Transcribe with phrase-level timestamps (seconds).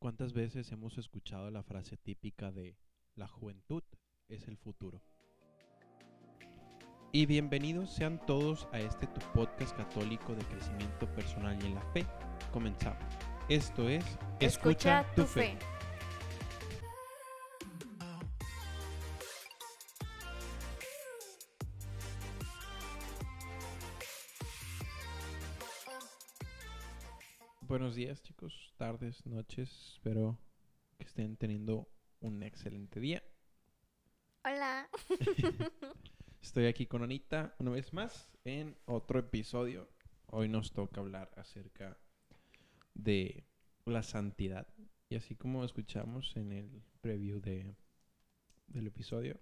[0.00, 2.76] ¿Cuántas veces hemos escuchado la frase típica de
[3.16, 3.82] la juventud
[4.28, 5.02] es el futuro?
[7.10, 11.82] Y bienvenidos sean todos a este tu podcast católico de crecimiento personal y en la
[11.92, 12.06] fe.
[12.52, 13.02] Comenzamos.
[13.48, 14.04] Esto es
[14.38, 15.58] Escucha, tu fe.
[27.98, 29.94] Días chicos, tardes, noches.
[29.94, 30.38] Espero
[30.96, 31.88] que estén teniendo
[32.20, 33.24] un excelente día.
[34.44, 34.88] Hola.
[36.40, 39.88] Estoy aquí con Anita una vez más en otro episodio.
[40.26, 41.98] Hoy nos toca hablar acerca
[42.94, 43.44] de
[43.84, 44.68] la santidad.
[45.08, 47.74] Y así como escuchamos en el preview de,
[48.68, 49.40] del episodio,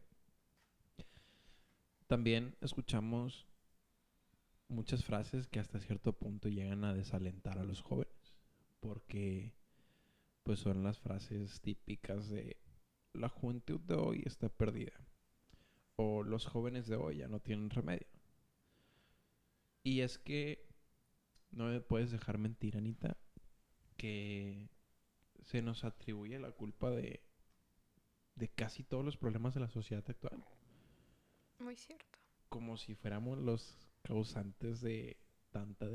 [2.06, 3.46] también escuchamos
[4.68, 8.15] muchas frases que hasta cierto punto llegan a desalentar a los jóvenes
[8.86, 9.52] porque
[10.42, 12.56] pues son las frases típicas de
[13.12, 14.92] la juventud de hoy está perdida
[15.96, 18.06] o los jóvenes de hoy ya no tienen remedio.
[19.82, 20.68] Y es que
[21.50, 23.16] no me puedes dejar mentir, Anita,
[23.96, 24.68] que
[25.42, 27.22] se nos atribuye la culpa de,
[28.34, 30.44] de casi todos los problemas de la sociedad actual.
[31.58, 32.18] Muy cierto.
[32.48, 35.18] Como si fuéramos los causantes de
[35.50, 35.86] tanta,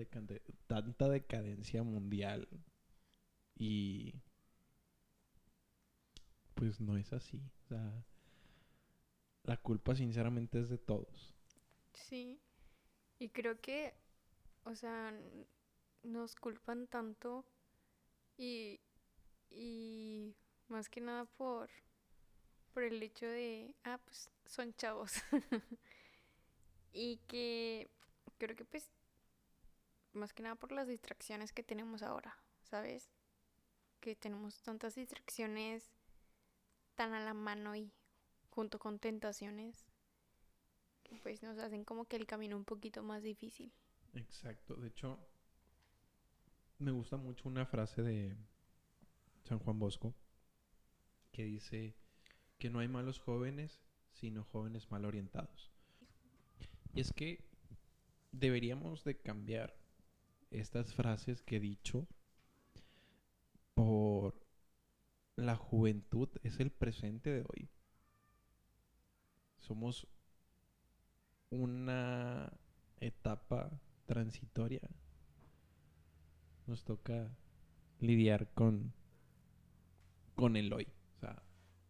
[0.67, 2.47] tanta decadencia mundial
[3.61, 4.19] y
[6.55, 7.37] pues no es así.
[7.37, 8.03] O sea,
[9.43, 11.35] la culpa sinceramente es de todos.
[11.93, 12.41] Sí.
[13.19, 13.93] Y creo que,
[14.63, 15.13] o sea,
[16.01, 17.45] nos culpan tanto
[18.35, 18.79] y,
[19.51, 20.33] y
[20.67, 21.69] más que nada por,
[22.73, 25.13] por el hecho de, ah, pues son chavos.
[26.93, 27.91] y que
[28.39, 28.89] creo que pues,
[30.13, 33.11] más que nada por las distracciones que tenemos ahora, ¿sabes?
[34.01, 35.93] Que tenemos tantas distracciones
[36.95, 37.93] tan a la mano y
[38.49, 39.85] junto con tentaciones
[41.23, 43.71] pues nos hacen como que el camino un poquito más difícil.
[44.13, 45.19] Exacto, de hecho
[46.79, 48.35] me gusta mucho una frase de
[49.43, 50.13] San Juan Bosco
[51.31, 51.95] que dice
[52.57, 53.81] que no hay malos jóvenes,
[54.13, 55.71] sino jóvenes mal orientados.
[56.93, 57.45] Y es que
[58.31, 59.75] deberíamos de cambiar
[60.49, 62.07] estas frases que he dicho
[63.83, 64.35] por
[65.35, 67.67] la juventud es el presente de hoy.
[69.57, 70.07] Somos
[71.49, 72.53] una
[72.99, 74.87] etapa transitoria.
[76.67, 77.35] Nos toca
[77.97, 78.93] lidiar con,
[80.35, 80.87] con el hoy.
[81.15, 81.41] O sea,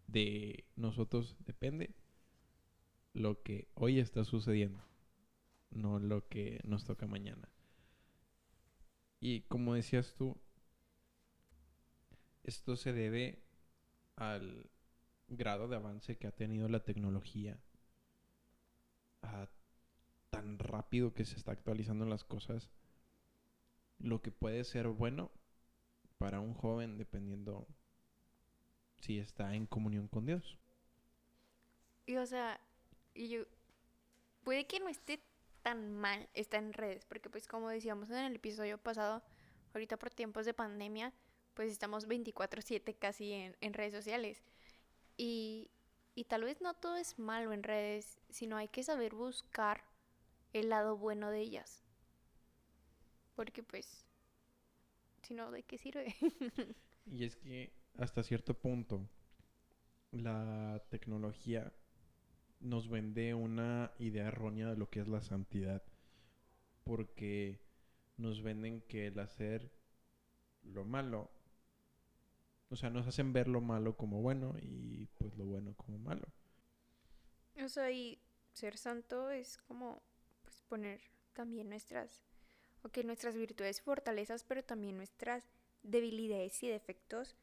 [0.07, 1.93] de nosotros depende
[3.11, 4.81] lo que hoy está sucediendo,
[5.71, 7.49] no lo que nos toca mañana.
[9.19, 10.41] Y como decías tú,
[12.43, 13.43] esto se debe
[14.15, 14.69] al
[15.27, 17.59] grado de avance que ha tenido la tecnología,
[19.21, 19.47] a
[20.29, 22.69] tan rápido que se está actualizando las cosas,
[23.99, 25.31] lo que puede ser bueno
[26.17, 27.67] para un joven dependiendo
[28.97, 30.57] si está en comunión con Dios.
[32.05, 32.59] Y o sea,
[33.15, 33.43] yo,
[34.43, 35.21] puede que no esté
[35.61, 39.23] tan mal estar en redes, porque pues como decíamos en el episodio pasado,
[39.73, 41.13] ahorita por tiempos de pandemia,
[41.53, 44.43] pues estamos 24/7 casi en, redes sociales.
[45.17, 45.69] Y,
[46.15, 49.83] y tal vez no todo es malo en redes, sino hay que saber buscar
[50.53, 51.83] el lado bueno de ellas.
[53.35, 54.05] Porque pues,
[55.23, 56.15] si no, ¿de qué sirve?
[57.05, 59.09] y es que hasta cierto punto
[60.11, 61.73] la tecnología
[62.59, 65.83] nos vende una idea errónea de lo que es la santidad.
[66.83, 67.61] Porque
[68.17, 69.71] nos venden que el hacer
[70.63, 71.31] lo malo
[72.71, 76.25] o sea, nos hacen ver lo malo como bueno y pues lo bueno como malo.
[77.61, 78.17] O sea, y
[78.53, 80.01] ser santo es como
[80.41, 81.01] pues poner
[81.33, 82.21] también nuestras,
[82.83, 85.43] ok, nuestras virtudes fortalezas, pero también nuestras
[85.83, 87.35] debilidades y defectos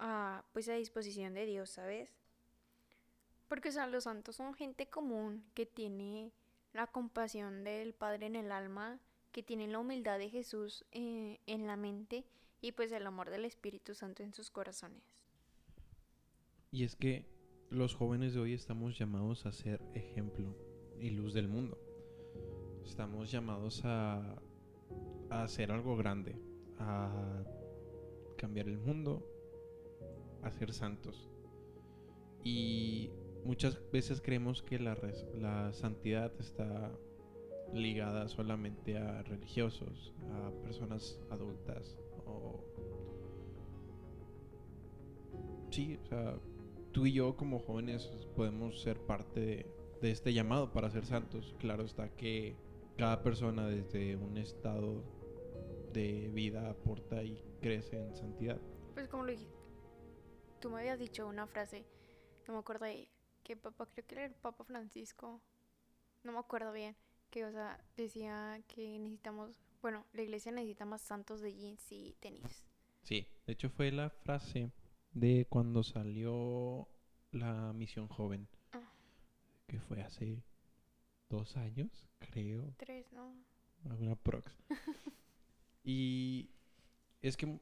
[0.00, 2.10] a, pues a disposición de Dios, ¿sabes?
[3.46, 6.32] Porque, o sea, los santos son gente común que tiene
[6.72, 8.98] la compasión del Padre en el alma,
[9.30, 12.24] que tiene la humildad de Jesús eh, en la mente
[12.64, 15.02] y pues el amor del Espíritu Santo en sus corazones.
[16.70, 17.26] Y es que
[17.68, 20.56] los jóvenes de hoy estamos llamados a ser ejemplo
[20.98, 21.78] y luz del mundo.
[22.82, 24.40] Estamos llamados a,
[25.28, 26.40] a hacer algo grande,
[26.78, 27.44] a
[28.38, 29.28] cambiar el mundo,
[30.42, 31.28] a ser santos.
[32.42, 33.10] Y
[33.44, 34.96] muchas veces creemos que la,
[35.34, 36.98] la santidad está
[37.74, 41.98] ligada solamente a religiosos, a personas adultas,
[45.70, 46.38] sí, o sea,
[46.92, 49.66] tú y yo como jóvenes podemos ser parte de,
[50.00, 51.54] de este llamado para ser santos.
[51.58, 52.56] Claro está que
[52.96, 55.02] cada persona desde un estado
[55.92, 58.60] de vida aporta y crece en santidad.
[58.94, 59.54] Pues como lo dijiste,
[60.60, 61.84] tú me habías dicho una frase,
[62.46, 63.08] no me acuerdo de
[63.42, 65.40] qué papá, creo que era el Papa Francisco,
[66.22, 66.96] no me acuerdo bien,
[67.30, 72.14] que o sea, decía que necesitamos, bueno, la iglesia necesita más santos de jeans y
[72.18, 72.64] tenis.
[73.02, 74.72] Sí, de hecho fue la frase
[75.12, 76.88] de cuando salió
[77.32, 78.80] la misión joven, Ah.
[79.66, 80.42] que fue hace
[81.28, 82.72] dos años, creo.
[82.78, 83.34] Tres, ¿no?
[83.90, 84.56] Alguna prox.
[85.84, 86.48] y
[87.20, 87.60] es que mu-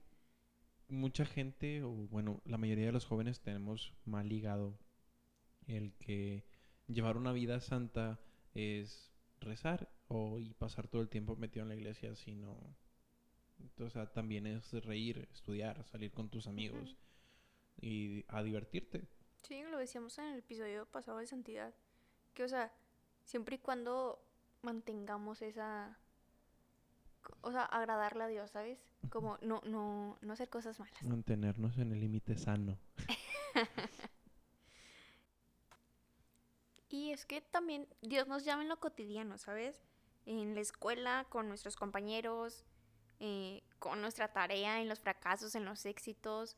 [0.88, 4.78] mucha gente, o bueno, la mayoría de los jóvenes tenemos mal ligado
[5.66, 6.44] el que
[6.86, 8.20] llevar una vida santa
[8.54, 9.10] es
[9.40, 12.76] rezar o y pasar todo el tiempo metido en la iglesia, sino
[13.78, 16.96] o sea, también es reír, estudiar, salir con tus amigos
[17.80, 19.08] y a divertirte.
[19.42, 21.74] Sí, lo decíamos en el episodio pasado de santidad,
[22.34, 22.72] que o sea,
[23.24, 24.22] siempre y cuando
[24.62, 25.98] mantengamos esa,
[27.40, 28.78] o sea, agradarle a Dios, ¿sabes?
[29.10, 31.02] Como no, no, no hacer cosas malas.
[31.02, 32.78] Mantenernos en el límite sano.
[36.92, 39.82] Y es que también Dios nos llama en lo cotidiano, ¿sabes?
[40.24, 42.64] En la escuela, con nuestros compañeros,
[43.20, 46.56] eh, con nuestra tarea, en los fracasos, en los éxitos.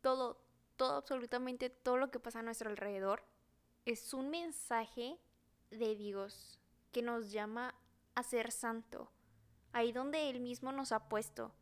[0.00, 0.42] Todo,
[0.76, 3.24] todo, absolutamente todo lo que pasa a nuestro alrededor
[3.84, 5.18] es un mensaje
[5.70, 6.58] de Dios
[6.92, 7.74] que nos llama
[8.14, 9.10] a ser santo.
[9.72, 11.54] Ahí donde Él mismo nos ha puesto.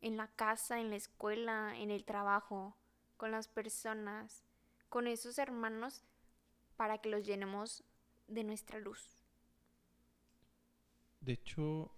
[0.00, 2.76] En la casa, en la escuela, en el trabajo,
[3.16, 4.44] con las personas,
[4.88, 6.04] con esos hermanos
[6.76, 7.84] para que los llenemos
[8.26, 9.21] de nuestra luz.
[11.22, 11.92] De hecho,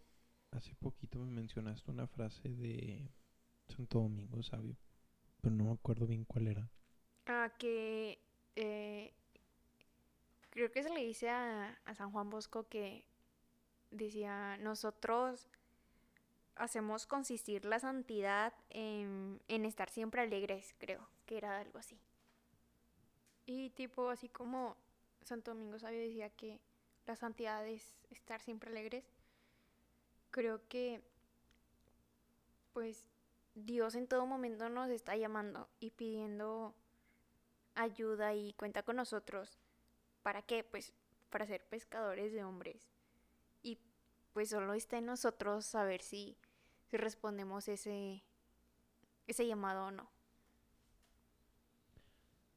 [0.50, 3.10] hace poquito me mencionaste una frase de
[3.68, 4.76] Santo Domingo Sabio,
[5.40, 6.70] pero no me acuerdo bien cuál era.
[7.26, 8.18] Ah, que
[8.54, 9.14] eh,
[10.50, 13.06] creo que se le dice a, a San Juan Bosco que
[13.90, 15.48] decía, nosotros
[16.56, 21.98] hacemos consistir la santidad en, en estar siempre alegres, creo, que era algo así.
[23.46, 24.76] Y tipo, así como
[25.22, 26.60] Santo Domingo Sabio decía que
[27.06, 29.04] la santidad es estar siempre alegres,
[30.30, 31.02] creo que
[32.72, 33.06] pues
[33.54, 36.74] Dios en todo momento nos está llamando y pidiendo
[37.74, 39.58] ayuda y cuenta con nosotros.
[40.22, 40.64] ¿Para qué?
[40.64, 40.92] Pues
[41.30, 42.90] para ser pescadores de hombres.
[43.62, 43.78] Y
[44.32, 46.36] pues solo está en nosotros saber si,
[46.90, 48.22] respondemos ese,
[49.26, 50.08] ese llamado o no.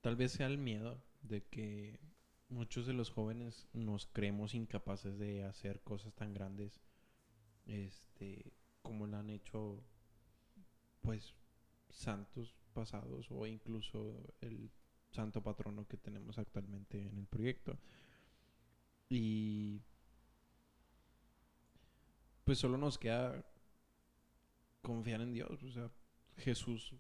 [0.01, 1.99] Tal vez sea el miedo de que
[2.49, 6.79] muchos de los jóvenes nos creemos incapaces de hacer cosas tan grandes
[7.65, 9.83] este como lo han hecho
[11.01, 11.35] pues
[11.89, 14.71] santos pasados o incluso el
[15.11, 17.77] santo patrono que tenemos actualmente en el proyecto.
[19.09, 19.81] Y
[22.44, 23.45] pues solo nos queda
[24.81, 25.91] confiar en Dios o sea
[26.38, 26.94] Jesús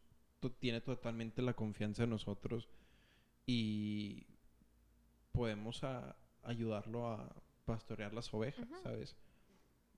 [0.59, 2.67] tiene totalmente la confianza en nosotros
[3.45, 4.25] y
[5.37, 7.33] podemos a- ayudarlo a
[7.65, 8.67] pastorear las ovejas.
[8.83, 9.15] ¿sabes?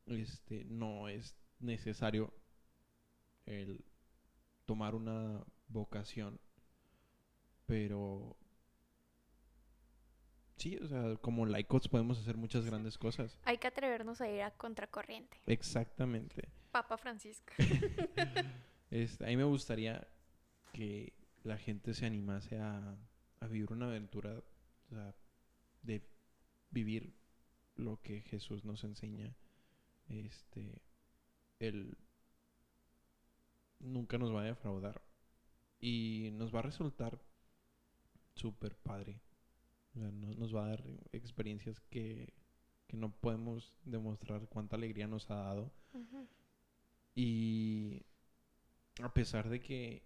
[0.07, 2.33] Este, no es necesario
[3.45, 3.83] el
[4.65, 6.40] tomar una vocación,
[7.66, 8.35] pero
[10.57, 13.37] sí, o sea, como laicos podemos hacer muchas grandes cosas.
[13.45, 15.37] Hay que atrevernos a ir a contracorriente.
[15.45, 16.49] Exactamente.
[16.71, 17.54] Papa Francisco.
[18.92, 20.07] Este, a mí me gustaría
[20.73, 21.13] que
[21.44, 22.97] la gente se animase a,
[23.40, 25.13] a vivir una aventura, o sea,
[25.81, 26.02] de
[26.71, 27.14] vivir
[27.76, 29.36] lo que Jesús nos enseña.
[30.07, 30.81] Este,
[31.59, 31.98] Él
[33.80, 35.02] nunca nos va a defraudar
[35.80, 37.19] y nos va a resultar
[38.36, 39.21] súper padre.
[39.95, 40.83] O sea, no- nos va a dar
[41.14, 42.33] experiencias que,
[42.88, 45.71] que no podemos demostrar cuánta alegría nos ha dado.
[47.16, 48.04] Y
[49.02, 50.04] a pesar de que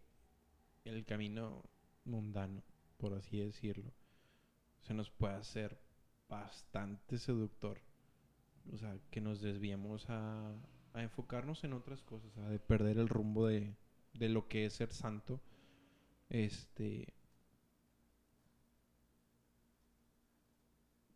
[0.85, 1.63] el camino
[2.05, 2.63] mundano,
[2.97, 3.91] por así decirlo,
[4.83, 5.79] se nos puede hacer
[6.29, 7.81] bastante seductor.
[8.71, 10.55] O sea, que nos desviemos a,
[10.93, 13.75] a enfocarnos en otras cosas, a de perder el rumbo de,
[14.13, 15.41] de lo que es ser santo.
[16.29, 17.13] Este.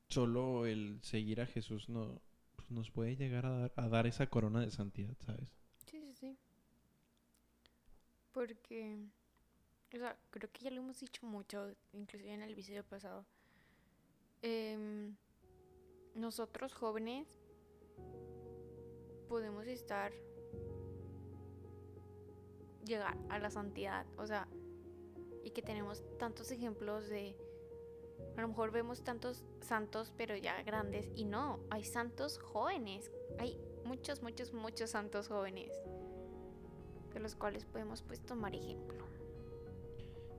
[0.09, 2.21] Solo el seguir a Jesús no,
[2.55, 5.53] pues, nos puede llegar a dar, a dar esa corona de santidad, ¿sabes?
[5.85, 6.37] Sí, sí, sí.
[8.31, 8.97] Porque,
[9.93, 13.25] o sea, creo que ya lo hemos dicho mucho, inclusive en el episodio pasado.
[14.41, 15.15] Em,
[16.15, 17.27] nosotros jóvenes
[19.27, 20.11] podemos estar,
[22.85, 24.05] llegar a la santidad.
[24.17, 24.47] O sea,
[25.43, 27.35] y que tenemos tantos ejemplos de
[28.35, 33.57] a lo mejor vemos tantos santos pero ya grandes y no, hay santos jóvenes, hay
[33.85, 35.71] muchos, muchos, muchos santos jóvenes
[37.13, 39.05] de los cuales podemos pues tomar ejemplo.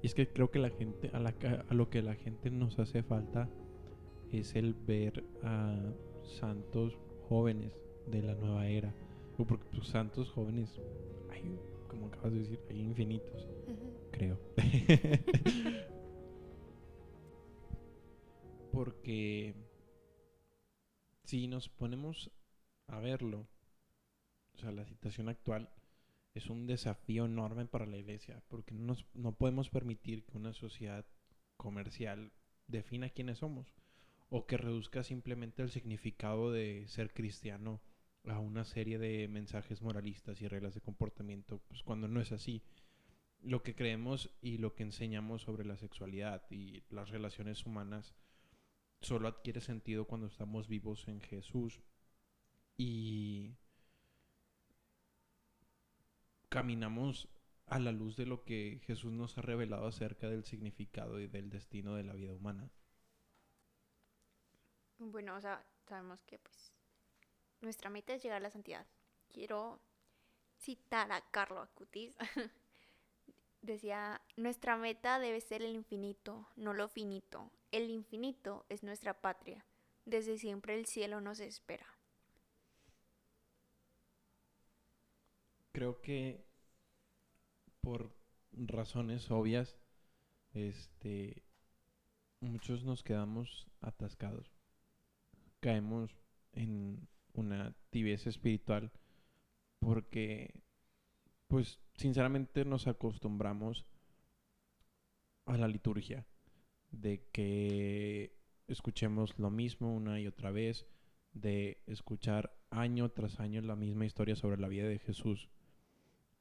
[0.03, 1.35] Y es que creo que la gente, a, la,
[1.69, 3.49] a lo que la gente nos hace falta
[4.33, 5.77] es el ver a
[6.41, 7.73] santos jóvenes
[8.07, 8.95] de la nueva era.
[9.37, 10.81] Porque pues, santos jóvenes,
[11.31, 11.59] hay,
[11.89, 13.49] como acabas de decir, hay infinitos,
[14.11, 14.39] creo.
[18.73, 19.55] porque
[21.25, 22.31] si nos ponemos
[22.89, 23.47] a verlo,
[24.55, 25.71] o sea, la situación actual
[26.35, 30.53] es un desafío enorme para la iglesia, porque no, nos, no podemos permitir que una
[30.53, 31.07] sociedad
[31.57, 32.33] comercial
[32.67, 33.73] defina quiénes somos,
[34.31, 37.81] o que reduzca simplemente el significado de ser cristiano
[38.27, 42.63] a una serie de mensajes moralistas y reglas de comportamiento, pues cuando no es así.
[43.41, 48.15] Lo que creemos y lo que enseñamos sobre la sexualidad y las relaciones humanas
[49.01, 51.81] solo adquiere sentido cuando estamos vivos en Jesús
[52.77, 53.55] y
[56.49, 57.29] caminamos
[57.67, 61.51] a la luz de lo que Jesús nos ha revelado acerca del significado y del
[61.51, 62.71] destino de la vida humana.
[64.99, 66.73] Bueno, o sea, sabemos que pues
[67.61, 68.87] nuestra meta es llegar a la santidad.
[69.29, 69.81] Quiero
[70.59, 72.17] citar a Carlo Acutis.
[73.63, 77.51] Decía, nuestra meta debe ser el infinito, no lo finito.
[77.71, 79.65] El infinito es nuestra patria.
[80.05, 81.99] Desde siempre el cielo nos espera.
[85.79, 86.45] creo que
[87.81, 88.13] por
[88.51, 89.79] razones obvias,
[90.53, 91.45] este,
[92.41, 94.58] muchos nos quedamos atascados.
[95.61, 96.17] Caemos
[96.53, 98.93] en una tibieza espiritual
[99.79, 100.63] porque,
[101.47, 103.87] pues, sinceramente nos acostumbramos
[105.47, 106.27] a la liturgia,
[106.91, 108.37] de que
[108.67, 110.87] escuchemos lo mismo una y otra vez,
[111.33, 115.49] de escuchar año tras año la misma historia sobre la vida de Jesús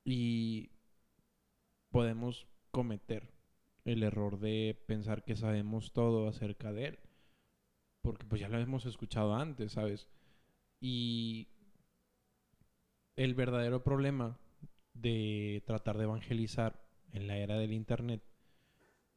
[0.04, 0.72] y
[1.90, 3.34] podemos cometer
[3.86, 7.00] el error de pensar que sabemos todo acerca de él.
[8.08, 10.08] Porque pues ya lo hemos escuchado antes, ¿sabes?
[10.80, 11.50] Y
[13.18, 14.40] el verdadero problema
[14.94, 18.24] de tratar de evangelizar en la era del Internet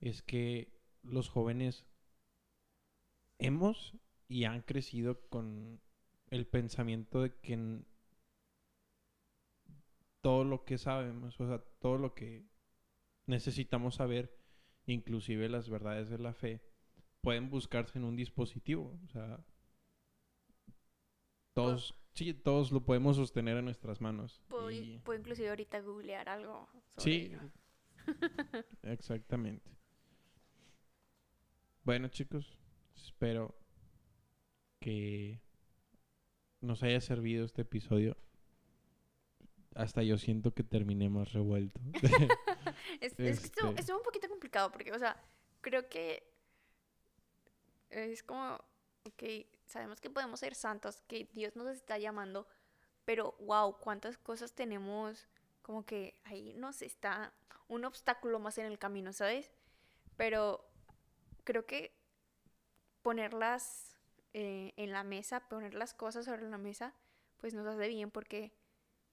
[0.00, 0.72] es que
[1.04, 1.86] los jóvenes
[3.38, 5.80] hemos y han crecido con
[6.28, 7.84] el pensamiento de que
[10.20, 12.44] todo lo que sabemos, o sea, todo lo que
[13.26, 14.36] necesitamos saber,
[14.86, 16.69] inclusive las verdades de la fe,
[17.20, 18.98] pueden buscarse en un dispositivo.
[19.04, 19.44] O sea,
[21.54, 24.40] todos, sí, todos lo podemos sostener en nuestras manos.
[24.48, 26.68] Puedo, inclusive ahorita googlear algo.
[26.96, 27.32] sí,
[28.82, 29.70] exactamente.
[31.82, 32.58] Bueno, chicos,
[32.94, 33.54] espero
[34.78, 35.40] que
[36.60, 38.16] nos haya servido este episodio
[39.74, 41.80] hasta yo siento que terminé más revuelto.
[43.00, 45.16] es, que estuvo, este un poquito complicado porque, o sea,
[45.60, 46.29] creo que
[47.90, 48.58] es como,
[49.04, 52.46] ok, sabemos que podemos ser santos, que Dios nos está llamando,
[53.04, 55.28] pero wow, cuántas cosas tenemos
[55.62, 57.32] como que ahí nos está
[57.68, 59.50] un obstáculo más en el camino, ¿sabes?
[60.16, 60.64] Pero
[61.44, 61.94] creo que
[63.02, 63.96] ponerlas
[64.32, 66.94] eh, en la mesa, poner las cosas sobre la mesa,
[67.36, 68.52] pues nos hace bien porque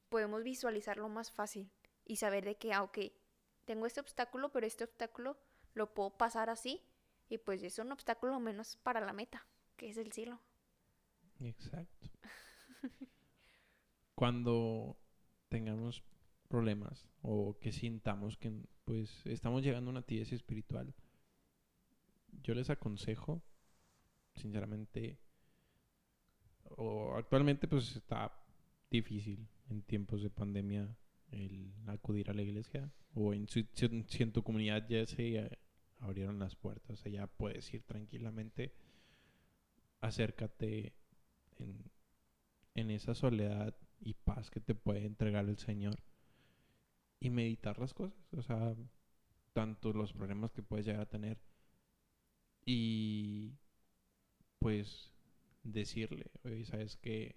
[0.10, 1.70] podemos visualizarlo más fácil
[2.06, 3.00] y saber de que, ah, ok,
[3.66, 5.38] tengo este obstáculo, pero este obstáculo
[5.74, 6.84] lo puedo pasar así
[7.30, 10.40] y pues es un obstáculo menos para la meta, que es el cielo.
[11.40, 12.10] Exacto.
[14.16, 14.98] Cuando
[15.50, 16.04] tengamos
[16.48, 18.52] problemas o que sintamos que
[18.86, 20.94] pues estamos llegando a una tibieza espiritual,
[22.44, 23.42] yo les aconsejo,
[24.36, 25.20] sinceramente,
[26.64, 28.34] o actualmente pues está
[28.90, 30.96] difícil en tiempos de pandemia
[31.32, 33.68] el acudir a la iglesia o en, si,
[34.20, 35.58] en tu comunidad ya se eh,
[36.00, 38.74] abrieron las puertas, o sea, ya puedes ir tranquilamente,
[40.02, 40.94] acércate
[41.58, 41.92] en,
[42.76, 46.04] en esa soledad y paz que te puede entregar el Señor.
[47.20, 48.76] Y meditar las cosas, o sea,
[49.54, 51.40] tanto los problemas que puedes llegar a tener.
[52.64, 53.56] Y
[54.60, 55.12] pues
[55.64, 57.36] decirle, oye, sabes que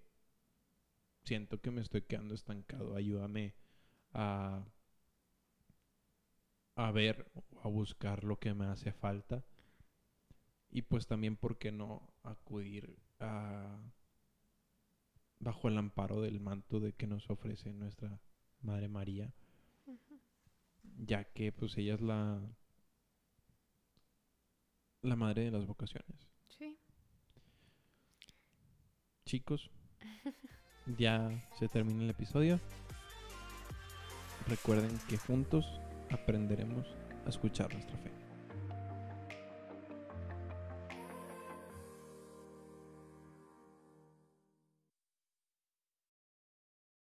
[1.24, 3.54] siento que me estoy quedando estancado, ayúdame
[4.12, 4.66] a,
[6.86, 7.30] a ver,
[7.62, 9.44] a buscar lo que me hace falta.
[10.70, 13.78] Y pues también, ¿por qué no acudir a,
[15.40, 18.20] bajo el amparo del manto de que nos ofrece nuestra
[18.62, 19.32] Madre María?
[20.96, 22.40] Ya que pues ella es la
[25.02, 26.28] la madre de las vocaciones.
[26.58, 26.78] Sí.
[29.24, 29.70] Chicos,
[30.98, 32.60] ya se termina el episodio.
[34.46, 35.80] Recuerden que juntos
[36.10, 36.86] aprenderemos
[37.26, 38.19] a escuchar nuestra fe.